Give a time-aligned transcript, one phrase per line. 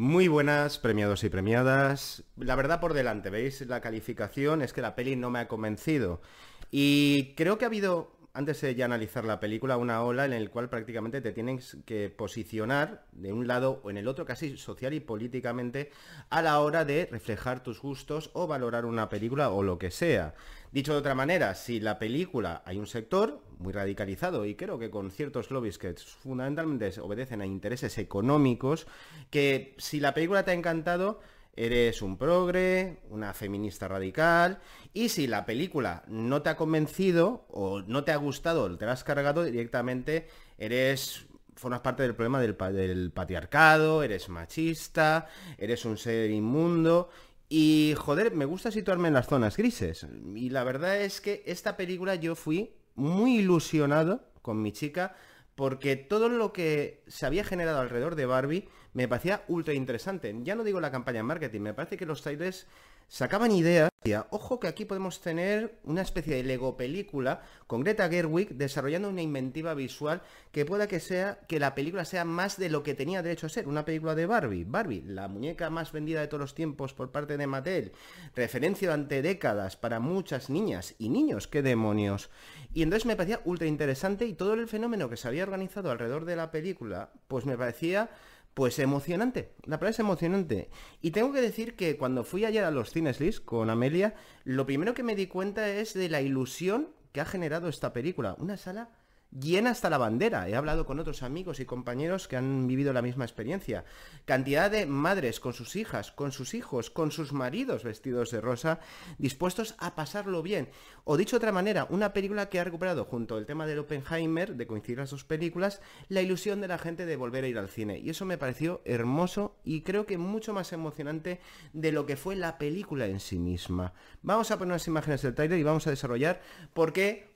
[0.00, 2.24] Muy buenas, premiados y premiadas.
[2.38, 3.60] La verdad por delante, ¿veis?
[3.66, 6.22] La calificación es que la peli no me ha convencido.
[6.70, 10.50] Y creo que ha habido antes de ya analizar la película, una ola en el
[10.50, 14.94] cual prácticamente te tienes que posicionar de un lado o en el otro, casi social
[14.94, 15.90] y políticamente,
[16.28, 20.34] a la hora de reflejar tus gustos o valorar una película o lo que sea.
[20.72, 24.90] Dicho de otra manera, si la película hay un sector muy radicalizado y creo que
[24.90, 28.86] con ciertos lobbies que fundamentalmente obedecen a intereses económicos,
[29.30, 31.20] que si la película te ha encantado,
[31.54, 34.60] eres un progre, una feminista radical,
[34.92, 38.92] y si la película no te ha convencido o no te ha gustado te la
[38.92, 45.98] has cargado, directamente eres formas parte del problema del, del, patriarcado, eres machista, eres un
[45.98, 47.10] ser inmundo.
[47.50, 50.06] Y joder, me gusta situarme en las zonas grises.
[50.34, 55.16] Y la verdad es que esta película yo fui muy ilusionado con mi chica
[55.54, 60.34] porque todo lo que se había generado alrededor de Barbie me parecía ultra interesante.
[60.42, 62.66] Ya no digo la campaña en marketing, me parece que los trailers
[63.08, 63.90] sacaban ideas.
[64.30, 69.20] Ojo que aquí podemos tener una especie de Lego película con Greta Gerwig desarrollando una
[69.20, 73.22] inventiva visual que pueda que sea que la película sea más de lo que tenía
[73.22, 74.64] derecho a ser, una película de Barbie.
[74.64, 77.92] Barbie, la muñeca más vendida de todos los tiempos por parte de Mattel,
[78.34, 82.30] referencia durante décadas para muchas niñas y niños, qué demonios.
[82.72, 86.24] Y entonces me parecía ultra interesante y todo el fenómeno que se había organizado alrededor
[86.24, 88.08] de la película, pues me parecía
[88.54, 90.70] pues emocionante, la palabra es emocionante.
[91.00, 94.66] Y tengo que decir que cuando fui ayer a los Cines Liz con Amelia, lo
[94.66, 98.36] primero que me di cuenta es de la ilusión que ha generado esta película.
[98.38, 98.90] Una sala
[99.38, 100.48] llena hasta la bandera.
[100.48, 103.84] He hablado con otros amigos y compañeros que han vivido la misma experiencia.
[104.24, 108.80] Cantidad de madres con sus hijas, con sus hijos, con sus maridos vestidos de rosa,
[109.18, 110.68] dispuestos a pasarlo bien.
[111.04, 114.54] O dicho de otra manera, una película que ha recuperado junto al tema del Oppenheimer,
[114.54, 117.68] de coincidir las dos películas, la ilusión de la gente de volver a ir al
[117.68, 117.98] cine.
[117.98, 121.40] Y eso me pareció hermoso y creo que mucho más emocionante
[121.72, 123.92] de lo que fue la película en sí misma.
[124.22, 126.40] Vamos a poner unas imágenes del trailer y vamos a desarrollar
[126.74, 127.29] por qué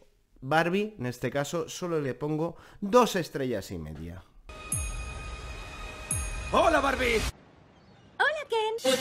[0.46, 4.22] Barbie, en este caso, solo le pongo dos estrellas y media.
[6.52, 7.18] ¡Hola, Barbie!
[8.18, 8.92] ¡Hola, Ken!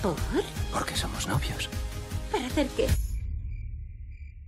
[0.00, 0.14] ¿Por?
[0.72, 1.68] Porque somos novios.
[2.30, 2.86] ¿Para hacer qué?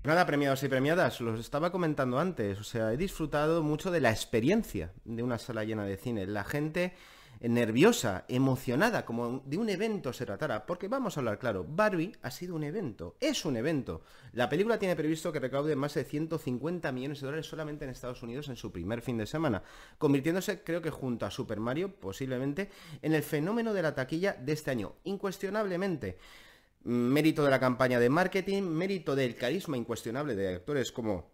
[0.05, 4.13] Nada, premiados y premiadas, los estaba comentando antes, o sea, he disfrutado mucho de la
[4.13, 6.25] experiencia de una sala llena de cine.
[6.29, 6.95] La gente
[7.49, 10.65] nerviosa, emocionada, como de un evento se tratara.
[10.67, 14.03] Porque vamos a hablar claro, Barbie ha sido un evento, es un evento.
[14.33, 18.23] La película tiene previsto que recaude más de 150 millones de dólares solamente en Estados
[18.23, 19.63] Unidos en su primer fin de semana,
[19.99, 22.71] convirtiéndose, creo que junto a Super Mario, posiblemente,
[23.03, 26.19] en el fenómeno de la taquilla de este año, incuestionablemente.
[26.85, 31.32] Mérito de la campaña de marketing, mérito del carisma incuestionable de actores como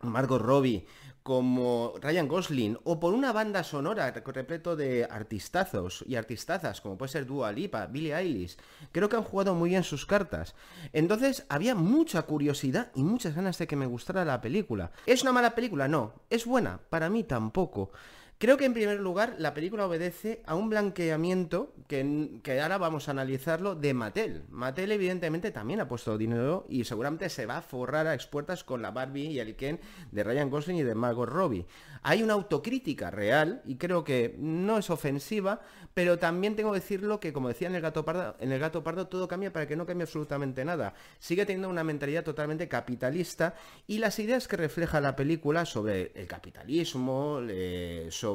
[0.00, 0.86] Margot Robbie,
[1.22, 7.10] como Ryan Gosling, o por una banda sonora repleto de artistazos y artistazas, como puede
[7.10, 8.56] ser Dua Lipa, Billie Eilish,
[8.92, 10.54] creo que han jugado muy bien sus cartas.
[10.92, 14.92] Entonces había mucha curiosidad y muchas ganas de que me gustara la película.
[15.04, 15.88] ¿Es una mala película?
[15.88, 16.12] No.
[16.30, 16.78] ¿Es buena?
[16.90, 17.90] Para mí tampoco.
[18.38, 23.08] Creo que en primer lugar la película obedece a un blanqueamiento que, que, ahora vamos
[23.08, 24.42] a analizarlo de Mattel.
[24.50, 28.82] Mattel evidentemente también ha puesto dinero y seguramente se va a forrar a expuertas con
[28.82, 29.80] la Barbie y el Ken
[30.12, 31.64] de Ryan Gosling y de Margot Robbie.
[32.02, 35.62] Hay una autocrítica real y creo que no es ofensiva,
[35.94, 38.84] pero también tengo que decirlo que como decía en el gato pardo, en el gato
[38.84, 40.92] pardo todo cambia para que no cambie absolutamente nada.
[41.18, 43.54] Sigue teniendo una mentalidad totalmente capitalista
[43.86, 48.25] y las ideas que refleja la película sobre el capitalismo, eh, sobre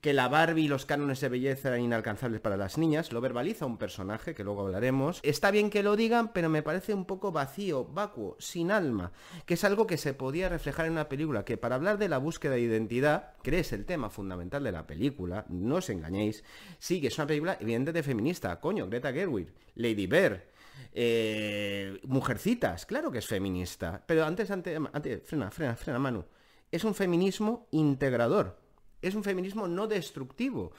[0.00, 3.66] que la Barbie y los cánones de belleza eran inalcanzables para las niñas, lo verbaliza
[3.66, 5.20] un personaje, que luego hablaremos.
[5.22, 9.12] Está bien que lo digan, pero me parece un poco vacío, vacuo, sin alma,
[9.46, 12.18] que es algo que se podía reflejar en una película, que para hablar de la
[12.18, 16.44] búsqueda de identidad, que es el tema fundamental de la película, no os engañéis,
[16.78, 20.44] sí que es una película evidentemente feminista, coño, Greta Gerwig, Lady Bear,
[20.92, 26.24] eh, Mujercitas, claro que es feminista, pero antes, antes, antes, frena, frena, frena, Manu,
[26.70, 28.58] es un feminismo integrador,
[29.02, 30.72] es un feminismo no destructivo.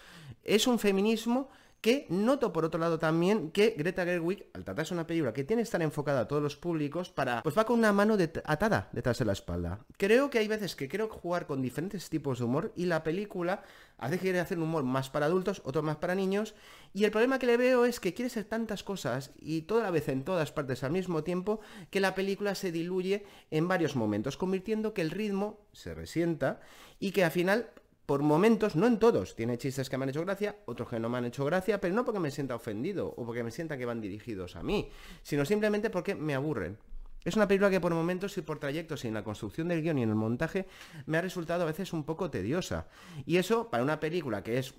[0.43, 1.49] Es un feminismo
[1.81, 5.61] que noto por otro lado también que Greta Gerwig, al tratarse una película que tiene
[5.61, 9.17] que estar enfocada a todos los públicos, para pues va con una mano atada detrás
[9.19, 9.79] de la espalda.
[9.97, 13.63] Creo que hay veces que quiero jugar con diferentes tipos de humor y la película
[13.97, 16.53] hace que quiere hacer un humor más para adultos, otro más para niños,
[16.93, 19.91] y el problema que le veo es que quiere ser tantas cosas y toda la
[19.91, 24.37] vez en todas partes al mismo tiempo que la película se diluye en varios momentos,
[24.37, 26.59] convirtiendo que el ritmo se resienta
[26.99, 27.69] y que al final
[28.09, 31.09] por momentos, no en todos, tiene chistes que me han hecho gracia, otros que no
[31.09, 33.85] me han hecho gracia, pero no porque me sienta ofendido o porque me sienta que
[33.85, 34.89] van dirigidos a mí,
[35.21, 36.79] sino simplemente porque me aburren.
[37.23, 39.99] Es una película que por momentos y por trayectos y en la construcción del guion
[39.99, 40.65] y en el montaje
[41.05, 42.87] me ha resultado a veces un poco tediosa.
[43.27, 44.73] Y eso, para una película que es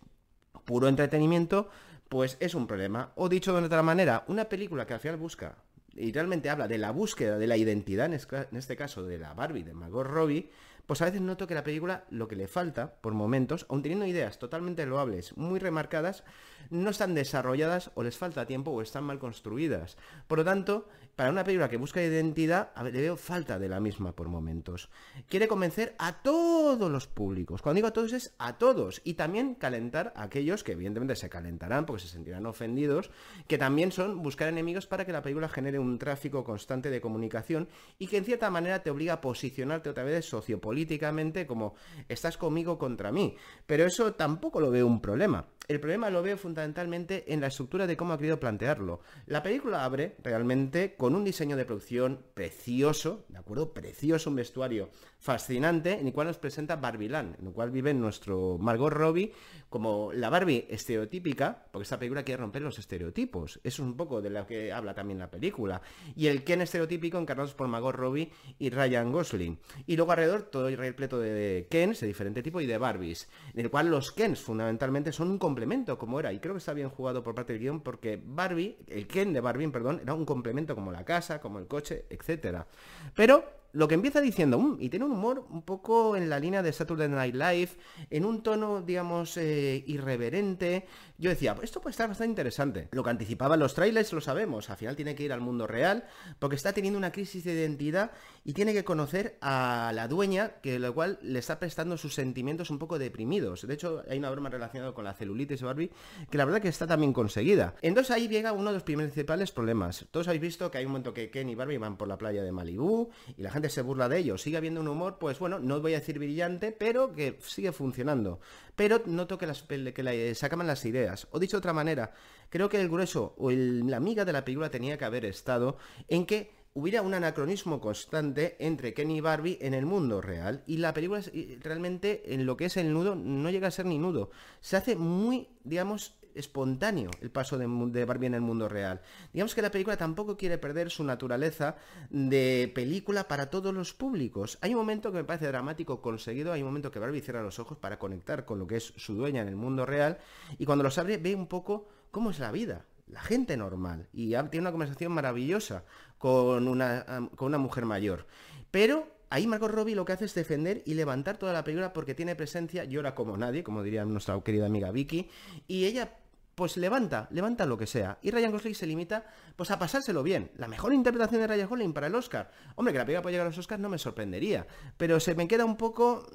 [0.64, 1.68] puro entretenimiento,
[2.08, 3.12] pues es un problema.
[3.14, 5.54] O dicho de otra manera, una película que al final busca
[6.00, 9.62] y realmente habla de la búsqueda de la identidad, en este caso de la Barbie,
[9.62, 10.50] de Margot Robbie,
[10.91, 14.06] pues a veces noto que la película lo que le falta, por momentos, aun teniendo
[14.06, 16.25] ideas totalmente loables, muy remarcadas,
[16.70, 19.97] no están desarrolladas o les falta tiempo o están mal construidas.
[20.26, 24.12] Por lo tanto, para una película que busca identidad, le veo falta de la misma
[24.12, 24.88] por momentos.
[25.29, 27.62] Quiere convencer a todos los públicos.
[27.62, 29.02] Cuando digo a todos es a todos.
[29.05, 33.11] Y también calentar a aquellos que evidentemente se calentarán porque se sentirán ofendidos,
[33.47, 37.69] que también son buscar enemigos para que la película genere un tráfico constante de comunicación
[37.98, 41.75] y que en cierta manera te obliga a posicionarte otra vez sociopolíticamente como
[42.08, 43.37] estás conmigo contra mí.
[43.66, 45.46] Pero eso tampoco lo veo un problema.
[45.70, 49.02] El problema lo veo fundamentalmente en la estructura de cómo ha querido plantearlo.
[49.26, 53.72] La película abre realmente con un diseño de producción precioso, ¿de acuerdo?
[53.72, 54.90] Precioso, un vestuario
[55.20, 59.32] fascinante, en el cual nos presenta Barbiland, en el cual vive nuestro Margot Robbie
[59.69, 63.60] como la Barbie estereotípica, porque esta película quiere romper los estereotipos.
[63.62, 65.69] Eso es un poco de lo que habla también la película.
[66.17, 69.58] Y el Ken estereotípico encarnados por Margot Robbie y Ryan Gosling.
[69.87, 73.61] Y luego alrededor todo el repleto de Kens de diferente tipo y de Barbies, en
[73.61, 76.32] el cual los Kens fundamentalmente son un complemento, como era.
[76.32, 79.40] Y creo que está bien jugado por parte del guion porque Barbie, el Ken de
[79.40, 82.66] Barbie, perdón, era un complemento como la casa, como el coche, etcétera.
[83.14, 86.62] Pero lo que empieza diciendo, mm", y tiene un humor un poco en la línea
[86.62, 87.70] de Saturday Night Live,
[88.11, 90.87] en un tono, digamos, eh, irreverente.
[91.19, 92.88] Yo decía, esto puede estar bastante interesante.
[92.93, 96.05] Lo que anticipaban los trailers lo sabemos, al final tiene que ir al mundo real,
[96.38, 98.12] porque está teniendo una crisis de identidad
[98.44, 102.70] y tiene que conocer a la dueña, que lo cual le está prestando sus sentimientos
[102.70, 103.66] un poco deprimidos.
[103.66, 105.90] De hecho, hay una broma relacionada con la celulitis Barbie,
[106.31, 107.75] que la verdad que está también conseguida.
[107.82, 110.06] Entonces ahí llega uno de los principales problemas.
[110.11, 112.43] Todos habéis visto que hay un momento que Ken y Barbie van por la playa
[112.43, 115.58] de Malibú y la gente se burla de ellos, sigue habiendo un humor, pues bueno,
[115.58, 118.40] no voy a decir brillante, pero que sigue funcionando.
[118.76, 121.26] Pero noto que, las, que la, sacaban las ideas.
[121.32, 122.12] O dicho de otra manera,
[122.48, 125.76] creo que el grueso o la amiga de la película tenía que haber estado
[126.08, 130.76] en que hubiera un anacronismo constante entre Ken y Barbie en el mundo real y
[130.76, 131.20] la película
[131.60, 134.30] realmente en lo que es el nudo no llega a ser ni nudo.
[134.60, 139.00] Se hace muy, digamos, espontáneo el paso de, Barbie en el mundo real.
[139.32, 141.76] Digamos que la película tampoco quiere perder su naturaleza
[142.10, 144.58] de película para todos los públicos.
[144.60, 147.58] Hay un momento que me parece dramático conseguido, hay un momento que Barbie cierra los
[147.58, 150.18] ojos para conectar con lo que es su dueña en el mundo real
[150.58, 154.30] y cuando los abre ve un poco cómo es la vida, la gente normal y
[154.30, 155.84] tiene una conversación maravillosa
[156.18, 158.26] con una, con una mujer mayor.
[158.70, 162.14] Pero ahí Margot Robbie lo que hace es defender y levantar toda la película porque
[162.14, 165.30] tiene presencia, llora como nadie, como diría nuestra querida amiga Vicky,
[165.66, 166.18] y ella
[166.60, 168.18] pues levanta, levanta lo que sea.
[168.20, 169.24] Y Ryan Gosling se limita
[169.56, 170.50] pues a pasárselo bien.
[170.58, 172.50] La mejor interpretación de Ryan Gosling para el Oscar.
[172.74, 174.66] Hombre, que la película pueda llegar a los Oscars no me sorprendería.
[174.98, 176.28] Pero se me queda un poco...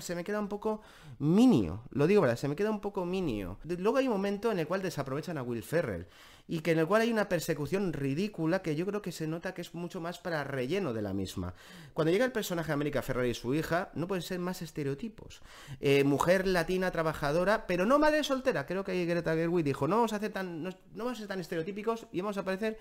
[0.00, 0.82] Se me queda un poco
[1.20, 1.84] minio.
[1.90, 2.36] Lo digo, ¿verdad?
[2.36, 3.60] Se me queda un poco minio.
[3.62, 6.08] Luego hay un momento en el cual desaprovechan a Will Ferrell
[6.48, 9.52] y que en el cual hay una persecución ridícula que yo creo que se nota
[9.52, 11.52] que es mucho más para relleno de la misma.
[11.92, 15.42] Cuando llega el personaje de América Ferrari y su hija, no pueden ser más estereotipos.
[15.80, 18.64] Eh, mujer latina trabajadora, pero no madre soltera.
[18.64, 21.28] Creo que Greta Gerwig dijo, no vamos a hacer tan, no, no vamos a ser
[21.28, 22.78] tan estereotípicos y vamos a parecer,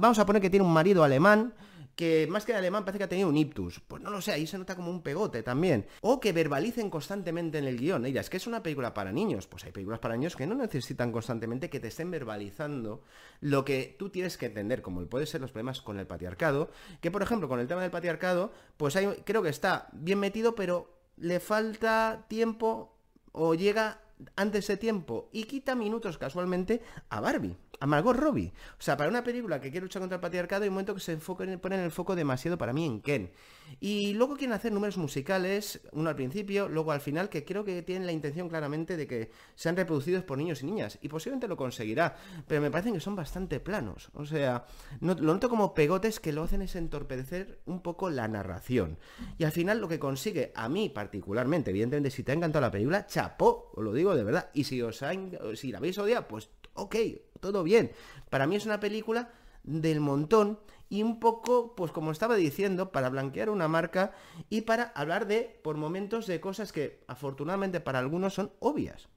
[0.00, 1.54] vamos a poner que tiene un marido alemán
[1.98, 3.80] que más que alemán parece que ha tenido un ictus.
[3.80, 5.84] Pues no lo sé, ahí se nota como un pegote también.
[6.00, 8.06] O que verbalicen constantemente en el guion.
[8.06, 9.48] Ella, es que es una película para niños.
[9.48, 13.02] Pues hay películas para niños que no necesitan constantemente que te estén verbalizando
[13.40, 16.70] lo que tú tienes que entender, como puede ser los problemas con el patriarcado.
[17.00, 20.54] Que por ejemplo, con el tema del patriarcado, pues hay, creo que está bien metido,
[20.54, 22.94] pero le falta tiempo
[23.32, 24.00] o llega
[24.36, 28.52] antes de tiempo y quita minutos casualmente a Barbie, a Margot Robbie.
[28.78, 31.00] O sea, para una película que quiere luchar contra el patriarcado hay un momento que
[31.00, 33.30] se enfoca, pone en el foco demasiado para mí en Ken.
[33.80, 37.82] Y luego quieren hacer números musicales, uno al principio, luego al final, que creo que
[37.82, 40.98] tienen la intención claramente de que sean reproducidos por niños y niñas.
[41.02, 44.10] Y posiblemente lo conseguirá, pero me parecen que son bastante planos.
[44.14, 44.64] O sea,
[45.00, 48.98] lo noto como pegotes que lo hacen es entorpecer un poco la narración.
[49.36, 52.70] Y al final lo que consigue, a mí particularmente, evidentemente, si te ha encantado la
[52.70, 54.50] película, chapó, os lo digo de verdad.
[54.52, 55.12] Y si os ha,
[55.54, 56.96] si la habéis odiado, pues ok,
[57.40, 57.92] todo bien.
[58.30, 59.30] Para mí es una película
[59.62, 60.58] del montón
[60.88, 64.12] y un poco, pues como estaba diciendo, para blanquear una marca
[64.48, 69.08] y para hablar de, por momentos, de cosas que afortunadamente para algunos son obvias.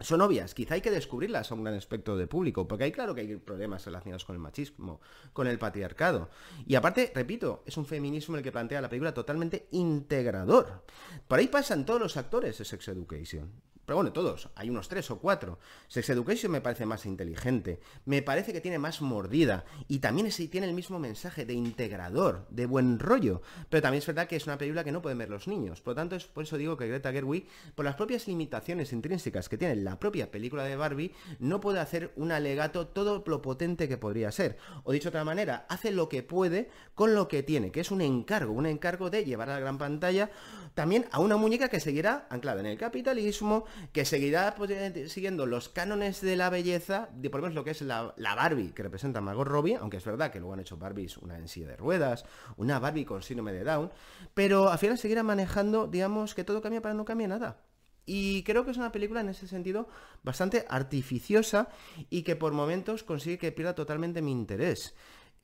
[0.00, 3.14] Son obvias, quizá hay que descubrirlas a un gran espectro de público, porque hay claro
[3.14, 5.00] que hay problemas relacionados con el machismo,
[5.32, 6.30] con el patriarcado.
[6.66, 10.84] Y aparte, repito, es un feminismo el que plantea la película totalmente integrador.
[11.28, 13.52] Por ahí pasan todos los actores de Sex Education
[13.86, 15.58] pero bueno, todos, hay unos tres o cuatro.
[15.88, 20.48] Sex Education me parece más inteligente, me parece que tiene más mordida y también ese,
[20.48, 24.46] tiene el mismo mensaje de integrador, de buen rollo, pero también es verdad que es
[24.46, 25.80] una película que no pueden ver los niños.
[25.80, 29.48] Por lo tanto, es por eso digo que Greta Gerwig, por las propias limitaciones intrínsecas
[29.48, 33.88] que tiene la propia película de Barbie, no puede hacer un alegato todo lo potente
[33.88, 34.56] que podría ser.
[34.84, 37.90] O dicho de otra manera, hace lo que puede con lo que tiene, que es
[37.90, 40.30] un encargo, un encargo de llevar a la gran pantalla
[40.74, 45.46] también a una muñeca que seguirá anclada en el capitalismo, que seguirá pues, eh, siguiendo
[45.46, 48.72] los cánones de la belleza, de por lo menos lo que es la, la Barbie
[48.72, 51.48] que representa a Margot Robbie, aunque es verdad que luego han hecho Barbies una en
[51.48, 52.24] silla de ruedas,
[52.56, 53.90] una Barbie con síndrome de Down,
[54.34, 57.58] pero al final seguirá manejando, digamos, que todo cambia para no cambie nada.
[58.06, 59.88] Y creo que es una película en ese sentido
[60.22, 61.68] bastante artificiosa
[62.10, 64.94] y que por momentos consigue que pierda totalmente mi interés.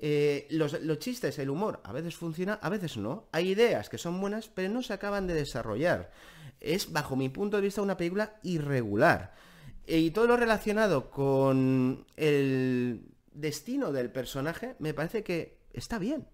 [0.02, 3.28] Eh, los, los chistes, el humor, a veces funciona, a veces no.
[3.32, 6.10] Hay ideas que son buenas, pero no se acaban de desarrollar.
[6.58, 9.34] Es, bajo mi punto de vista, una película irregular.
[9.86, 16.26] Y todo lo relacionado con el destino del personaje me parece que está bien.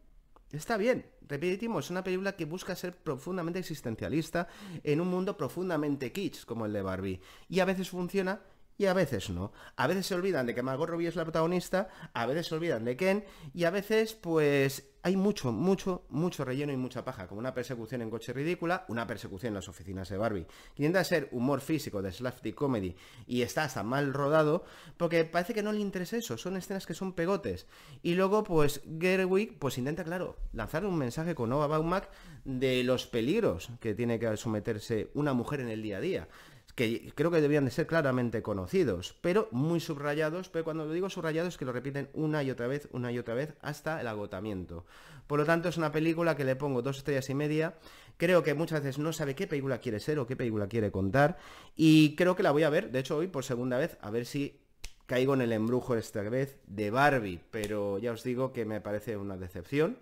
[0.52, 1.06] Está bien.
[1.28, 4.46] Repetimos, es una película que busca ser profundamente existencialista
[4.85, 7.20] en un mundo profundamente kitsch como el de Barbie.
[7.49, 8.40] Y a veces funciona
[8.78, 9.52] y a veces no.
[9.76, 12.85] A veces se olvidan de que Margot Robbie es la protagonista, a veces se olvidan
[12.85, 17.38] de Ken y a veces pues hay mucho, mucho, mucho relleno y mucha paja, como
[17.38, 20.47] una persecución en coche ridícula, una persecución en las oficinas de Barbie.
[20.75, 24.64] Que intenta ser humor físico de slapstick comedy y está hasta mal rodado
[24.97, 27.68] porque parece que no le interesa eso, son escenas que son pegotes.
[28.02, 32.11] Y luego pues Gerwig pues intenta, claro, lanzar un mensaje con Nova Baumack
[32.45, 36.28] de los peligros que tiene que someterse una mujer en el día a día
[36.76, 41.54] que creo que debían de ser claramente conocidos, pero muy subrayados, pero cuando digo subrayados
[41.54, 44.85] es que lo repiten una y otra vez, una y otra vez, hasta el agotamiento.
[45.26, 47.76] Por lo tanto, es una película que le pongo dos estrellas y media,
[48.18, 51.38] creo que muchas veces no sabe qué película quiere ser o qué película quiere contar,
[51.75, 54.26] y creo que la voy a ver, de hecho hoy por segunda vez, a ver
[54.26, 54.61] si
[55.06, 59.16] caigo en el embrujo esta vez de Barbie, pero ya os digo que me parece
[59.16, 59.99] una decepción.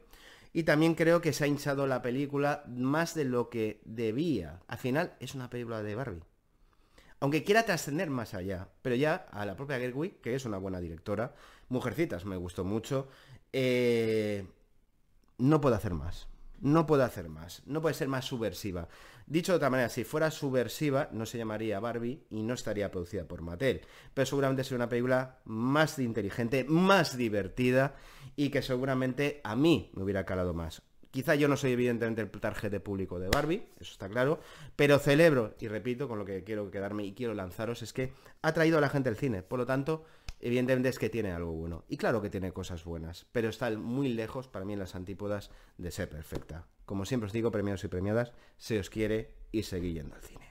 [0.52, 4.60] Y también creo que se ha hinchado la película más de lo que debía.
[4.68, 6.22] Al final es una película de Barbie
[7.24, 10.78] aunque quiera trascender más allá, pero ya a la propia Gerwig, que es una buena
[10.78, 11.34] directora,
[11.70, 13.08] Mujercitas me gustó mucho,
[13.50, 14.46] eh,
[15.38, 16.28] no puedo hacer más.
[16.60, 17.62] No puedo hacer más.
[17.64, 18.88] No puede ser más subversiva.
[19.26, 23.26] Dicho de otra manera, si fuera subversiva, no se llamaría Barbie y no estaría producida
[23.26, 23.80] por Mattel.
[24.12, 27.96] Pero seguramente sería una película más inteligente, más divertida
[28.36, 30.82] y que seguramente a mí me hubiera calado más.
[31.14, 34.40] Quizá yo no soy evidentemente el target público de Barbie, eso está claro,
[34.74, 38.52] pero celebro, y repito, con lo que quiero quedarme y quiero lanzaros, es que ha
[38.52, 39.44] traído a la gente al cine.
[39.44, 40.04] Por lo tanto,
[40.40, 41.84] evidentemente es que tiene algo bueno.
[41.86, 45.52] Y claro que tiene cosas buenas, pero está muy lejos, para mí, en las antípodas
[45.78, 46.66] de ser perfecta.
[46.84, 50.48] Como siempre os digo, premiados y premiadas, se os quiere y seguid yendo al cine.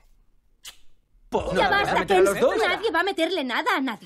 [1.56, 2.06] Ya basta.
[2.06, 4.00] Nadie va a meterle nada a nadie.